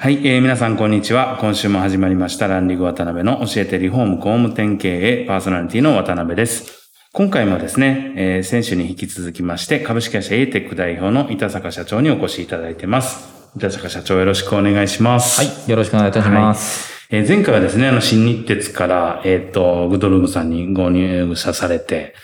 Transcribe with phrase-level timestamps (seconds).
[0.00, 1.38] はい、えー、皆さんこんにちは。
[1.40, 6.92] 今週も始まりましたランリング渡辺の教えてリフォーム工務店経営パーソナリティの渡辺です。
[7.12, 13.28] 今回もですね、えー、先週に引き続きまして株式会社 ATEC 代表の板坂社長にお越しいただいてます。
[13.56, 15.44] 板坂社長よろしくお願いします。
[15.44, 15.68] はい。
[15.68, 17.08] よろしくお願いいたします。
[17.10, 22.14] えー前回はですね、あの、新日鉄から、えっ、と、グッドルームさんにご入社されて、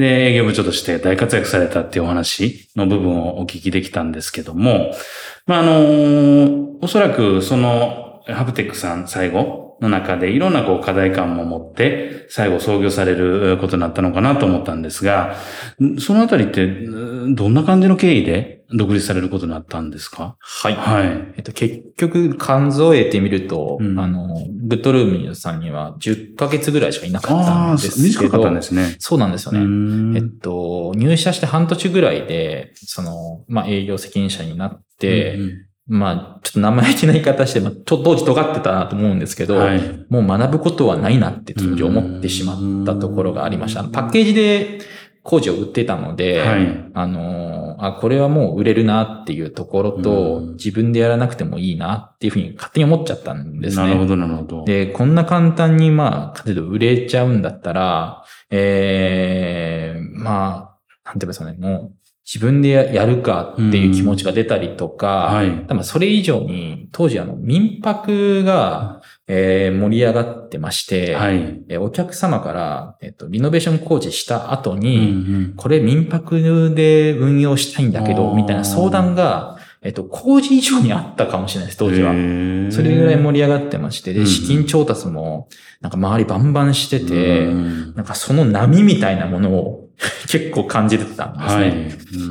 [0.00, 4.92] で、営業部長として大活躍されたっていうお話の部分をお聞きできたんですけども、
[5.46, 15.36] まあ、あのおそらくその、ハプテックさん最後の中でいろんなこう課題感も持って、最後創業されることになったのかなと思ったんですが、
[15.98, 20.36] そのあたりって、うんどんな感じの経緯で独立されることになったんですか？
[20.40, 20.74] はい。
[20.74, 21.06] はい。
[21.36, 24.34] えっと、結局、数えてみると、うんあの、
[24.66, 28.02] グッドルームさんには10ヶ月ぐらいしかいなかったんですけど。
[28.02, 28.96] 短かったんですね。
[28.98, 29.60] そうなんですよね。
[29.64, 35.38] ねえっと、入社して半年ぐらいで、その、まあ、営業責任者になって、
[35.90, 40.06] まあ、ちょっと生意気な言い方して、まあ、ちょ当時尖ってたなと思うんですけど、はい。
[40.08, 43.80] もう学ぶことはないなって当時思ってしまったところがありました。
[43.80, 44.78] うんパッケージで
[45.24, 46.90] 工事を売ってたので、はい。
[46.94, 53.86] あのーあ、これはもう売れるなっていうところと、うん自分でやらなくてもいいなっていうふうに勝手に思っちゃったんですね。
[53.86, 54.64] なるほど、なるほど。
[54.64, 61.99] で、こんな簡単にまあ、例えば売れちゃうんだったら、ええまあ、なんて言いますかね、もう、
[62.32, 65.66] 自分でややるかっていう気持ちが出たりとか、はい。
[65.66, 71.60] 多分それ以上に、当時あの、民泊が、えー盛り上がってまして、はい。
[71.68, 82.12] えーお客様から、えっと、リノベーション工事した後に、うんこれ民泊で運用したいんだけど、みたいな相談が、えっと、工事以上にあったかもしれないです、当時は。
[82.70, 85.48] それぐらい盛り上がってまして、で、うん資金調達も、
[85.80, 87.94] なんか周りバンバンしてて、うん。
[87.96, 89.89] なんかその波みたいなものを
[90.28, 91.62] 結構感じてたんですね。
[91.62, 91.70] はい。
[91.70, 91.90] うん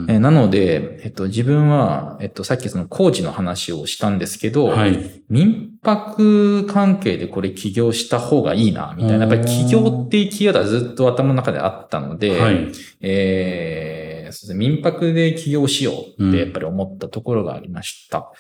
[0.09, 5.21] えーなので、えっと、自分は、えっと、さっきその工事の話をしたんですけど、はい。
[5.29, 9.25] 民泊関係でこれ起業した方がいいな、みたいな。
[9.25, 12.67] やっぱり起業っていうキーワードはずっと頭の中であったので、はい。
[13.01, 13.99] えー
[14.53, 18.31] 民泊で起業しようってやっぱり思ったところがありました。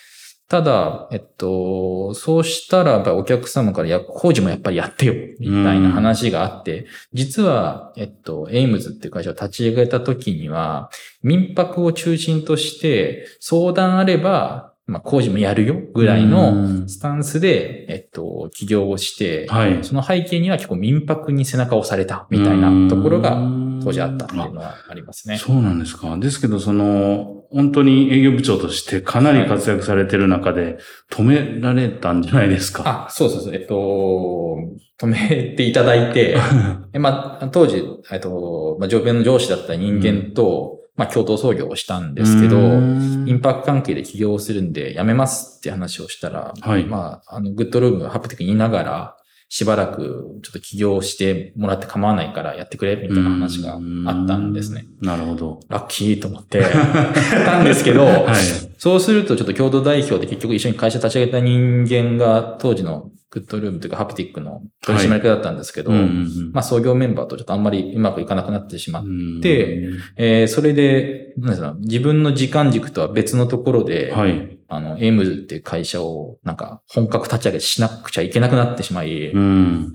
[0.49, 10.89] ただ、えっと、そうしたらやっぱりお客様から、いや、工事もやっぱりやってよ、みたいな話があって、実は、えっと、エイムズっていう会社を立ち上げた時には、
[11.21, 19.83] 民泊を中心として、相談あれば、まあ、工事もやるよ、ぐらいのスタンスで、えっと、起業をして、はい。
[19.83, 23.37] その背景には結構民泊に背中を押された、みたいなところが
[23.83, 25.37] 当時あったっていうのはありますね。
[25.37, 26.17] そうなんですか。
[26.17, 30.77] ですけど、その、本当に営業部長としてかなり活躍されてる中で、
[31.11, 33.07] 止められたんじゃないですか？
[33.07, 33.55] あ、そうそうそう。
[33.55, 34.57] えっと、
[34.99, 36.37] 止めていただいて、
[36.93, 49.15] えまあ、当時、えっと、まあ、上辺の上司だった人間と、まあ、共同創業をしたんですけど、インパクト関係で起業するんで辞めますって話をしたら、はいまあ、あの、グッドルーム、ハプテク言いながら、
[49.51, 53.77] しばらくちょっと起業してもらって構わないからやってくれ、みたいな話があ
[54.23, 54.85] ったんですね。
[55.01, 55.59] なるほど。
[55.69, 58.35] ラッキーと思って、 やったんですけど、はい。
[58.77, 74.58] そうするとちょっと共同代表で結局一緒に会社立ち上げた人間が当時のグッドルームというかハプティックの取締役だったんですけど、うんうんうんまあ創業メンバーとちょっとあんまりうまくいかなくなってしまって、うんえーそれで、なんですか、自分の時間軸とは別のところで、はい。
[74.69, 79.91] あの、エイムズっていう会社をなんか本格立ち上げしなくちゃいけなくなってしまい、うん。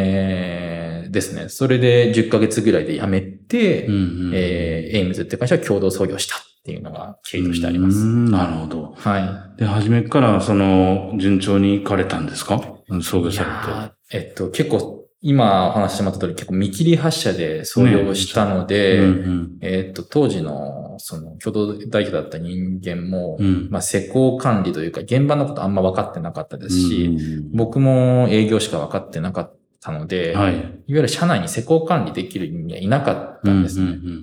[0.00, 1.48] えーですね。
[1.48, 3.98] それで10ヶ月ぐらいで辞めて、うんう
[4.30, 7.98] んえーエイムズって会社は共同創業したっていうのが経緯としてあります。
[7.98, 8.94] うんなるほど。
[8.96, 12.60] はで、初めから、その、順調に行かれたんですか？
[13.02, 13.30] 創業い。
[13.30, 18.96] いさやーえっと、結構、今お話ししてもらった通り結構見切り発車で創業したので。
[18.96, 23.46] で、うんえっと、当時の、その、共同代表だった人間も、うん。
[23.46, 23.68] うん。
[23.70, 30.54] まあ、施工管理というか、現場のことあんま分かってなかったですし、うん僕も営業しか分かってなかったので、はい。
[30.54, 33.86] いわゆる社内に施工管理できる人間はいなかったんですね。
[33.86, 34.22] うんうんうん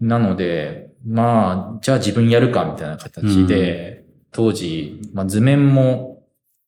[0.00, 6.13] なので、まあ、じゃあ自分やるかみたいな形で、当時、まあ図面も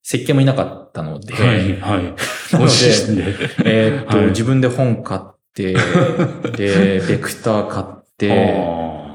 [0.08, 2.04] 設計もいなかったので、はい、はい。
[2.54, 3.34] なので。
[3.64, 5.20] えーっと、はい自分で本買っ
[5.52, 5.74] て、
[6.56, 8.28] で、ベクター買って、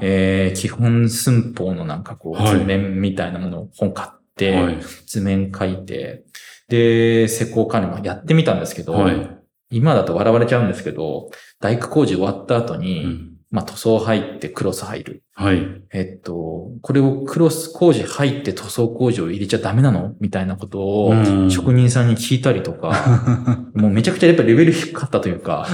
[0.02, 4.78] えー基本寸法のなんかこう、はい図面みたいなものを本買って、はい。
[5.06, 6.24] 図面書いて、
[6.68, 9.30] で、施工管理もやってみたんですけど、はい。
[9.70, 15.22] 今だと笑われちゃうんですけど、大工工事終わった後に、うんまあ塗装入ってクロス入る。
[15.34, 15.58] はい。
[15.92, 20.14] えっと、これをクロス工事入って塗装工事を入れちゃダメなの？
[20.20, 21.14] みたいなことをう
[21.44, 25.68] ん職人さんに聞いたりとか、 もうめちゃくちゃやっぱりレベル低かったというか、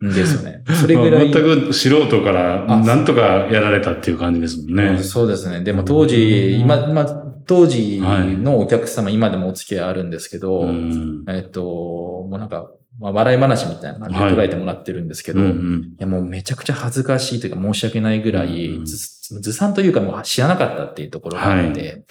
[0.00, 0.62] ですよね。
[0.80, 1.30] それぐらい。
[1.30, 4.98] まあ全く素人から、あなんとかやられたっていう感じですもんね。
[5.02, 5.62] そうですね。
[5.62, 11.24] でも当時、今、まあ、当時のお客様、今でもお付き合いあるんですけど、うん。
[11.28, 15.94] えっと、もうなんか、まあ、笑い話みたいな感じで捉えてもらってるんですけど、いうんうん。
[15.98, 18.96] やもうめちゃくちゃ恥ずかしいというか申し訳ないぐらい、うんず
[19.40, 22.04] ずさんというかもう知らなかったっていうところがあって、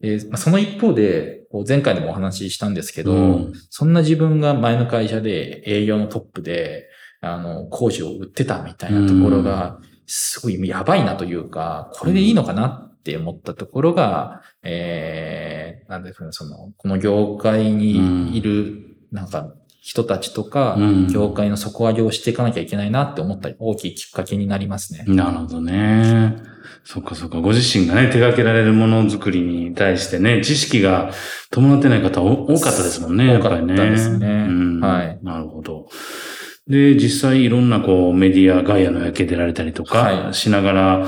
[0.00, 3.52] でまあ、その一方で、前回でもお話ししたんですけど、うん。
[3.70, 6.88] そんな自分が前の会社で営業のトップで、
[7.20, 19.54] あの、工事を売ってたみたいなところが、すごいやばいなというか、これでいいのかなって思ったところが、えー、なんですかね、その、この業界にいる、なんか、
[19.86, 25.04] 人たちとかう、ん業界の底上げをしていかなきゃいけないなって思った大きいきっかけになりますね。
[25.06, 26.38] なるほどね。
[26.82, 27.40] そっかそっか。
[27.40, 31.12] ご自身がね、手掛けられるものづくりに対してね、知識が
[31.52, 33.38] 伴ってない方お多かったですもんね。
[33.38, 35.88] 多かったですねうん、はいなるほど。
[36.66, 41.06] で、実際いろんなこうメディア、ガイアの焼け出られたりとはいかしながら、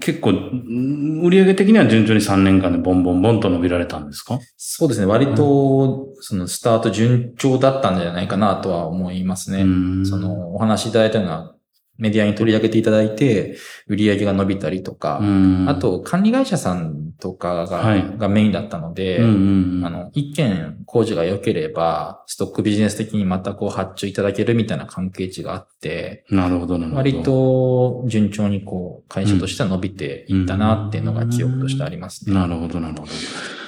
[0.00, 4.38] 結構、うん売上的には順調に3年間でボンボンボンと伸びられたんですか？
[4.56, 5.06] そうですね。
[5.06, 9.62] 割と、そのスタート順調だったんじゃないかなとは思いますね。
[9.62, 9.66] う
[10.02, 11.54] んそ、の、お話しいただいたのは、
[11.98, 13.56] メディアに取り上げていただいて、
[13.88, 26.96] 売り上げが伸びたりとか、うんあ、と、管理会社さんとかが、はいがメインだったので、うんうんうんあの、一件工事が良ければ、ストックビジネス的にまたこう発注いただけるみたいな関係値があって、なるほど、なるほど。
[26.96, 32.34] 割と順調にこう、会社としては伸びていったなっていうのが記憶としてありますね。
[32.34, 33.12] なるほど、なるほど。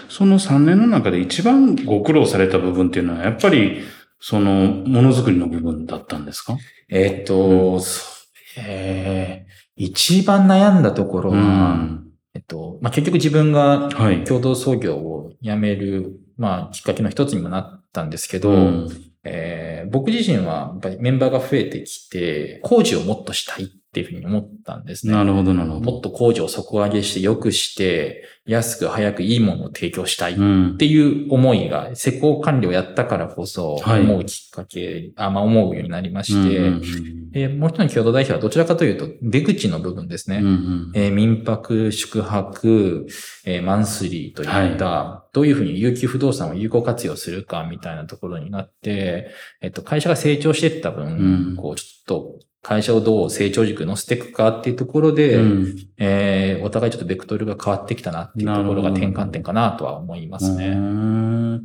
[0.08, 3.80] その3年の中で一番ご苦労された部分っていうのは、やっぱり、
[4.20, 6.56] その、ものづくりの部分だったんですか？
[6.90, 8.09] えーっと、そう
[8.56, 9.50] えー
[9.82, 12.10] 一番悩んだところは、うん。
[12.34, 14.24] えっと、まあ、結局自分がはい。
[14.24, 18.88] 共同創業を辞める、まあ、きっかけの一つにもなったんですけど、うん。
[19.24, 23.64] えー僕自身はやっぱりメンバーが増えてきて、工事をもっとしたい。
[23.64, 25.12] っていうふうに思ったんですね。
[25.12, 25.92] なるほど、なるほど。
[25.92, 30.78] もっと工事を底上げして良くして、安く早くいいものを提供したいっうん。
[30.78, 36.82] ていう思いが、施工管理をやったからこそ、はい思うきっかけ、あまあ思うようになりまして、うんうん
[37.30, 40.38] でもう一人の共同代表はどちらかというと、出口の部分ですね。
[40.38, 43.06] うんうんえー民泊、宿泊、
[43.44, 60.74] えーマンスリーといった、どういうふうに有給不動産を有効活用するかみたいなところになって、えっと、会社が成長していった分、うんこう、ちょっと、会社をどう成長軸乗せていくかっていうところで、うんえーお互いちょっとベクトルが変わってきたなっていうところが転換点かなとは思いますうね。
[60.74, 61.62] ん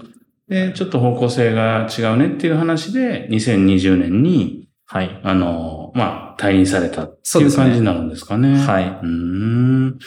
[0.48, 5.20] で、ちょっと方向性が違うねっていう話で、2020年に、はい。
[5.24, 8.58] あの、まあ、退任されたっていう感じになるんですかね。
[8.58, 8.84] はい。
[8.86, 10.00] うーん。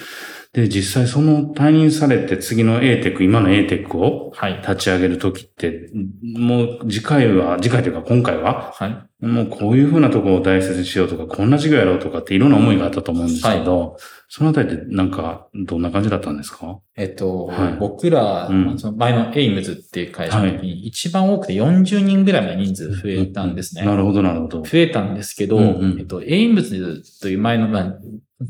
[0.53, 4.59] で、実際その退任されて次の ATEC、今の ATEC をはい。
[4.63, 5.91] 立ち上げるときって、
[6.37, 9.27] もう次回は、次回というか今回は、はい。
[9.27, 13.97] もうこういうふうなところを大切にしようとか、こんな事業やろうとかっていろんな思いがあったと思うんですけど、
[14.31, 16.81] そのあたりってなんか、どんな感じだったんですか？
[16.97, 17.77] えっと、はい。
[17.81, 18.79] 僕ら、うん。
[18.79, 23.87] その前のエイムズっていう会社の時に、一番多くて40人ぐらいまで人数増えたんですね。
[23.87, 24.63] なるほど、なるほど。
[24.63, 25.99] 増えたんですけど、うんうん。
[25.99, 27.95] えっと、エイムズという前の、まあ、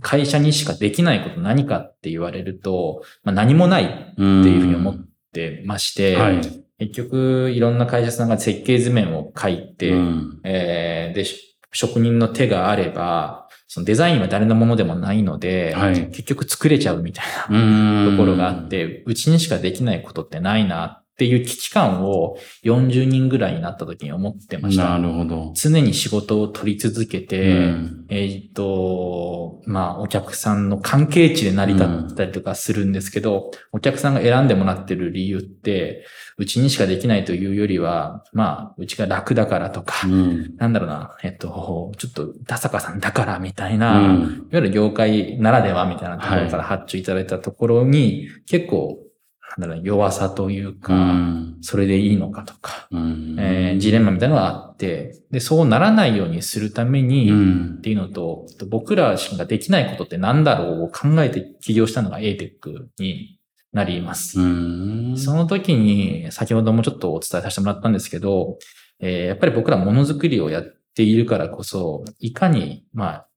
[0.00, 6.40] 会社にしかできないこと何かって言われると、まあ、何もないっていうふうに思ってまして、はい。
[6.78, 7.78] 結局、いろん。
[7.78, 9.74] な会社さんが設計図面を書い。
[9.76, 15.94] て、うんえーで、し職人の手があれば、そのデザインは誰のものでもないので、はい。
[16.08, 18.10] 結局作れちゃうみたいな。
[18.10, 24.96] ところがあって、うちにしかできないことってないなっっていう危機感を40人ぐらいになった時に思ってました。
[24.96, 25.52] なるほど。
[25.56, 36.06] 常に仕事を取り続けて、うんえっ、と、まあ、お客さんの関係値で成り立ったりとかするんですけど、お客さんが選んでもらってる理由って、
[36.36, 40.56] うちにしかできないというよりは、まあ、うちが楽だからとか、うん。
[40.56, 44.46] なんだろうな、えっと、ちょっと、田坂さんだからみたいうな、いわん。
[44.52, 49.00] ゆる業界ならではみたいなところから発注いただいたところに、結構、
[49.56, 51.58] なんだろう、弱さといううか、ん。
[51.62, 63.38] それでいいのかとか、うんえージレンマみたいなのがあって、で、そうならないようにするために、うんっていうのと、僕らしかできないことって何だろうを考えて起業したのが ATEC に
[63.72, 64.40] なります。
[64.40, 65.16] うん。
[65.16, 68.58] その時に、先ほどもちょっとお伝えさせてもらったんですけど、
[69.00, 70.64] えーやっぱり僕らものづくりをやっ
[70.94, 73.27] ているからこそ、いかに、まあ、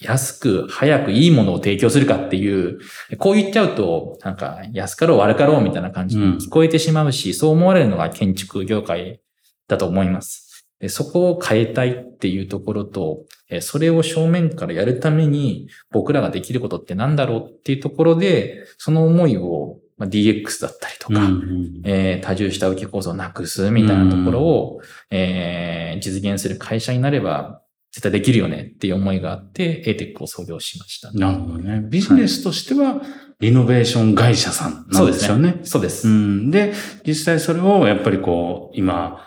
[0.00, 2.78] 安く、早く、いいものを提供するかっていう、
[3.18, 9.20] こう言っちゃうと、なんか、安かろう悪かろうみたいな感じに聞こえてしまうし、そう思われるのが建築業界
[9.66, 10.66] だと思います。
[10.80, 27.60] でそこを変えたいっていうところと、えーそれを正面からやるために僕らができることって何だろうっていうところで、その思いを、まあ、DX だったりとか、うんえー多重下請け構造をなくすみたいなところを、えー実現する会社になれば
[27.92, 31.10] 絶対できるよねっていう思いがあって、ATEC を創業しました。
[31.12, 31.82] なるほどね。
[31.88, 33.00] ビジネスとしては、
[33.40, 35.60] リノベーション会社さんなんですよね。
[35.62, 36.08] そうです。
[36.08, 36.50] うん。
[36.50, 36.74] で、
[37.06, 39.24] 実際それをやっぱりこう、今、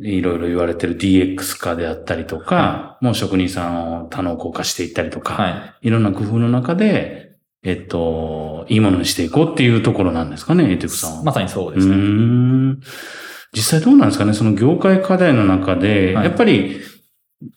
[0.00, 5.50] いろいろ言われてる DX 化であったりとか、もう職人さんを多能化していったりとか、は
[5.82, 5.88] い。
[5.88, 7.32] いろんな工夫の中で、
[7.62, 11.22] えっと、いいものにしていこうっていうところなんですかね、エイテクさんは。
[11.22, 12.76] まさにそううですね。
[13.54, 16.80] 実際どうなんですかねその業界課題の中で、はいやっぱり、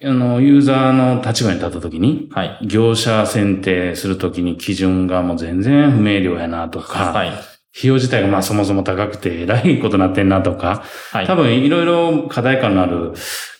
[0.03, 2.59] あの、ユーザーの立場に立った時に、はい。
[2.67, 7.29] 業者選定するときに基準がもう全然不明瞭やなとか、はい。
[7.77, 11.27] 費用自体がまあそもそも高くて、えらいことになってんなとか、はい。
[11.27, 13.11] 多分いろいろ課題感のある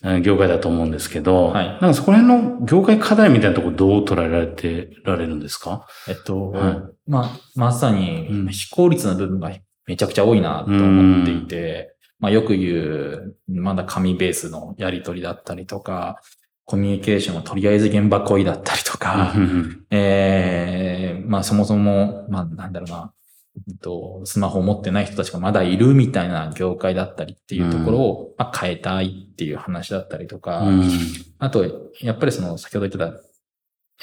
[0.03, 5.85] えー業界だと思うんですけど、はいなんかそこら辺の業界課題みたいなところどう捉えられてられるんですか？
[6.07, 9.51] えっと、はいまあ、まさにうん非効率な部分が
[9.85, 16.21] めちゃくちゃ多いなと思っていて、まあよく言う、まだ紙ベースのやり取りだったりとか、
[16.65, 23.13] コミュニケーションはとりあえず現場来いだったりとか、うんええまあそもそも、まあなんだろうな、
[23.67, 30.89] うんとスマホを持ってない人たちがまだいるみたいな業界だったりっていうところを、まあ変えたいっていう話だったりとか、うん。
[31.39, 33.21] あと、やっぱりその、先ほど言ってた、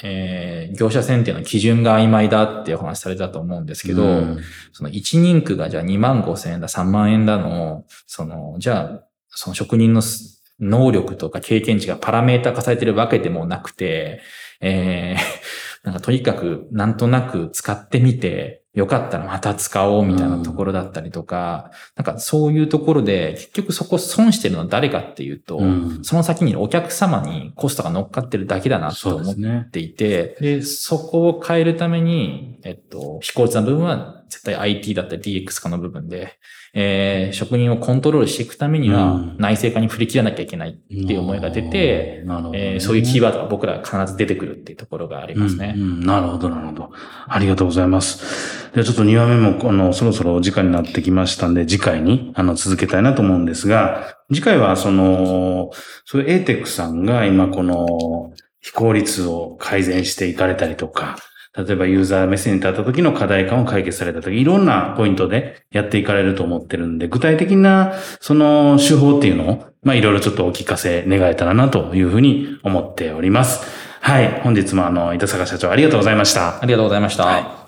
[0.01, 4.39] えー業者選定の基準が曖昧だってお話しされたと思うんですけど、うん。
[4.71, 14.21] その1人区がじゃあ2万5千円だ、3万円だの、その、じゃあ、その職人のす能力とか経験値がパラメータ化されてるわけでもなくて、
[14.61, 29.35] えーなんかとにかくなんとなく使ってみて、よかったらまた使おうみたいなところだったりとか、なんかそういうところで、結局そこ損してるのは誰かっていうと、うんその先にお客様にコストが乗っかってるだけだなと思っ。
[29.69, 36.39] ていて、で、そこを変えるために、えっと、非効率な部分は絶対 IT だったり DX 化の部分で、
[36.73, 45.75] えー職人をコントロールしていくためにはうん内製化に振り切らなきゃいけないっていう思いが出て、なるほどねえーそういうキーワードが僕らが必ず出てくるっていうところがありますね。
[45.77, 46.89] うんうんなるほど、なるほど。
[47.27, 48.71] ありがとうございます。
[48.73, 55.69] ではちょっと2話目も、あの、そろそろお時間になってきましたんで、次回に、あの、続けたいなと思うんですが、次回は、その、
[56.05, 61.17] そういう ATEC さんが今この、非効率を改善していかれたりとか、
[61.55, 73.69] 例えばユーザー目線に立った時の課題感を解決された時、いろんなポイントでやっていかれると思ってるんで、具体的な、その手法っていうのを、まあ、いろいろちょっとお聞かせ願えたらなというふうに思っております。
[74.01, 74.41] はい。
[74.41, 76.61] 本日もあの、板坂社長ありがとうございました。
[76.61, 77.25] ありがとうございました。
[77.25, 77.63] は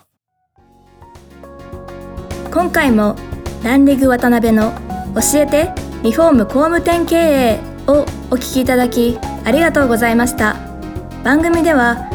[2.55, 3.17] 今回も
[3.65, 4.71] ランリグ渡辺の
[5.13, 5.73] 教えて
[6.03, 10.55] リフォーム工務店経営をお聞きいただきありがとうございました
[11.25, 12.14] 番組では